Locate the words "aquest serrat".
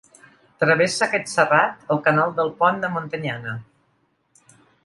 1.07-1.93